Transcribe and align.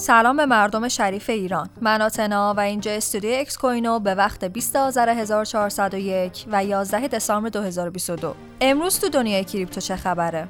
سلام 0.00 0.36
به 0.36 0.46
مردم 0.46 0.88
شریف 0.88 1.30
ایران. 1.30 1.68
من 1.80 2.02
آتنا 2.02 2.54
و 2.56 2.60
اینجا 2.60 2.92
استودیو 2.92 3.40
اکس 3.40 3.58
کوینو 3.58 3.98
به 3.98 4.14
وقت 4.14 4.44
20 4.44 4.76
آذر 4.76 5.08
1401 5.08 6.44
و 6.52 6.64
11 6.64 7.08
دسامبر 7.08 7.48
2022 7.48 8.34
امروز 8.60 9.00
تو 9.00 9.08
دنیای 9.08 9.44
crypto 9.44 9.80
چه 9.80 9.96
خبره؟ 9.96 10.48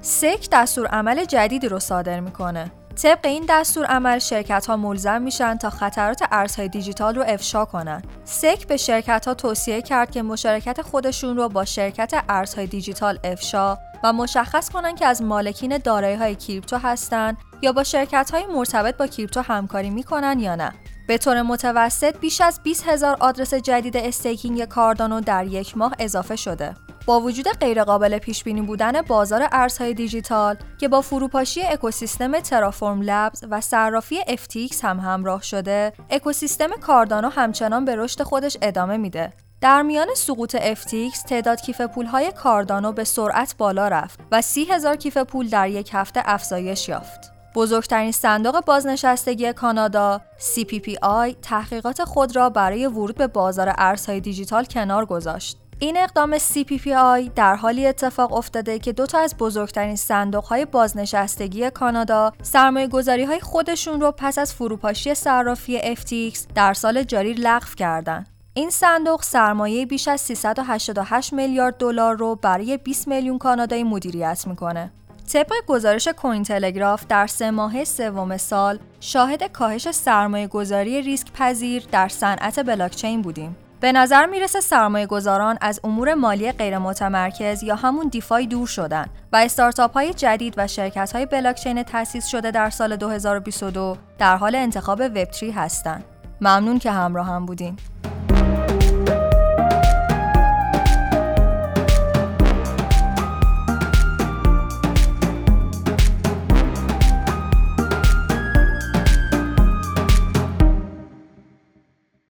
SEC 0.00 0.48
دستور 0.52 0.86
عمل 0.86 1.24
جدیدی 1.24 1.68
رو 1.68 1.78
صادر 1.78 2.20
می‌کنه. 2.20 2.70
طبق 3.02 3.26
این 3.26 3.44
دستور 3.48 3.86
عمل 3.86 4.18
شرکت 4.18 4.66
ها 4.66 4.76
ملزم 4.76 5.22
میشن 5.22 5.56
تا 5.56 5.70
خطرات 5.70 6.22
ارزهای 6.32 6.68
دیجیتال 6.68 7.14
رو 7.14 7.24
افشا 7.28 7.64
کنن. 7.64 8.02
SEC 8.24 8.66
به 8.66 8.76
شرکت 8.76 9.28
ها 9.28 9.34
توصیه 9.34 9.82
کرد 9.82 10.10
که 10.10 10.22
مشارکت 10.22 10.82
خودشون 10.82 11.36
رو 11.36 11.48
با 11.48 11.64
شرکت 11.64 12.24
ارزهای 12.28 12.66
دیجیتال 12.66 13.18
افشا 13.24 13.78
و 14.04 14.12
مشخص 14.12 14.70
کنن 14.70 14.94
که 14.94 15.06
از 15.06 15.22
مالکین 15.22 15.78
دارایی 15.78 16.16
های 16.16 16.34
کریپتو 16.34 16.78
هستن 16.78 17.36
یا 17.62 17.72
با 17.72 17.84
شرکت 17.84 18.30
های 18.30 18.46
مرتبط 18.46 18.96
با 18.96 19.06
کریپتو 19.06 19.40
همکاری 19.40 19.90
می‌کنن 19.90 20.38
یا 20.38 20.54
نه. 20.54 20.72
به 21.08 21.18
طور 21.18 21.42
متوسط 21.42 22.18
بیش 22.18 22.40
از 22.40 22.60
20 22.62 22.88
هزار 22.88 23.16
آدرس 23.20 23.54
جدید 23.54 23.96
استیکینگ 23.96 24.64
کاردانو 24.64 25.20
در 25.20 25.46
یک 25.46 25.76
ماه 25.76 25.94
اضافه 25.98 26.36
شده. 26.36 26.74
با 27.06 27.20
وجود 27.20 27.48
غیرقابل 27.48 28.18
پیش 28.18 28.44
بینی 28.44 28.60
بودن 28.62 29.02
بازار 29.02 29.48
ارزهای 29.52 29.94
دیجیتال 29.94 30.56
که 30.80 30.88
با 30.88 31.00
فروپاشی 31.00 31.62
اکوسیستم 31.62 32.40
ترافورم 32.40 33.00
لبز 33.02 33.44
و 33.50 33.60
صرافی 33.60 34.20
FTX 34.20 34.84
هم 34.84 35.00
همراه 35.00 35.42
شده، 35.42 35.92
اکوسیستم 36.10 36.70
کاردانو 36.80 37.28
همچنان 37.28 37.84
به 37.84 37.96
رشد 37.96 38.22
خودش 38.22 38.56
ادامه 38.62 38.96
میده. 38.96 39.32
در 39.64 39.82
میان 39.82 40.14
سقوط 40.14 40.56
FTX 40.56 41.22
تعداد 41.28 41.60
کیف 41.60 41.80
پولهای 41.80 42.32
کاردانو 42.32 42.92
به 42.92 43.04
سرعت 43.04 43.54
بالا 43.58 43.88
رفت 43.88 44.20
و 44.32 44.42
سی 44.42 44.64
هزار 44.64 44.96
کیف 44.96 45.16
پول 45.16 45.48
در 45.48 45.68
یک 45.68 45.90
هفته 45.92 46.22
افزایش 46.24 46.88
یافت. 46.88 47.32
بزرگترین 47.54 48.12
صندوق 48.12 48.64
بازنشستگی 48.64 49.52
کانادا 49.52 50.20
CPPI 50.38 51.34
تحقیقات 51.42 52.04
خود 52.04 52.36
را 52.36 52.50
برای 52.50 52.86
ورود 52.86 53.14
به 53.14 53.26
بازار 53.26 53.74
ارزهای 53.78 54.20
دیجیتال 54.20 54.64
کنار 54.64 55.06
گذاشت. 55.06 55.58
این 55.78 55.96
اقدام 55.96 56.38
CPPI 56.38 57.30
در 57.34 57.56
حالی 57.56 57.86
اتفاق 57.86 58.32
افتاده 58.32 58.78
که 58.78 58.92
دو 58.92 59.06
تا 59.06 59.18
از 59.18 59.36
بزرگترین 59.36 59.96
صندوق 59.96 60.44
های 60.44 60.64
بازنشستگی 60.64 61.70
کانادا 61.70 62.32
سرمایه 62.42 62.86
گذاری 62.86 63.24
های 63.24 63.40
خودشون 63.40 64.00
رو 64.00 64.12
پس 64.12 64.38
از 64.38 64.54
فروپاشی 64.54 65.14
صرافی 65.14 65.94
FTX 65.94 66.38
در 66.54 66.74
سال 66.74 67.02
جاری 67.02 67.32
لغو 67.32 67.74
کردند. 67.76 68.33
این 68.56 68.70
صندوق 68.70 69.22
سرمایه 69.22 69.86
بیش 69.86 70.08
از 70.08 70.20
388 70.20 71.32
میلیارد 71.32 71.76
دلار 71.76 72.16
رو 72.16 72.34
برای 72.34 72.76
20 72.76 73.08
میلیون 73.08 73.38
کانادایی 73.38 73.84
مدیریت 73.84 74.44
می‌کنه. 74.46 74.92
طبق 75.32 75.52
گزارش 75.66 76.08
کوین 76.08 76.42
تلگراف 76.42 77.06
در 77.08 77.26
سه 77.26 77.50
ماه 77.50 77.84
سوم 77.84 78.36
سال 78.36 78.78
شاهد 79.00 79.52
کاهش 79.52 79.90
سرمایه 79.90 80.46
گذاری 80.46 81.02
ریسک 81.02 81.32
پذیر 81.32 81.86
در 81.92 82.08
صنعت 82.08 82.60
بلاکچین 82.60 83.22
بودیم. 83.22 83.56
به 83.80 83.92
نظر 83.92 84.26
می‌رسه 84.26 84.60
سرمایه 84.60 85.06
گذاران 85.06 85.58
از 85.60 85.80
امور 85.84 86.14
مالی 86.14 86.52
غیر 86.52 86.78
متمرکز 86.78 87.62
یا 87.62 87.76
همون 87.76 88.08
دیفای 88.08 88.46
دور 88.46 88.66
شدن 88.66 89.06
و 89.32 89.36
استارتاپ 89.36 89.92
های 89.92 90.14
جدید 90.14 90.54
و 90.56 90.66
شرکت 90.66 91.12
های 91.12 91.26
بلاکچین 91.26 91.82
تأسیس 91.82 92.26
شده 92.26 92.50
در 92.50 92.70
سال 92.70 92.96
2022 92.96 93.96
در 94.18 94.36
حال 94.36 94.54
انتخاب 94.54 95.00
وب 95.00 95.32
3 95.32 95.52
هستند. 95.52 96.04
ممنون 96.40 96.78
که 96.78 96.90
همراه 96.90 97.26
هم 97.26 97.46
بودین. 97.46 97.76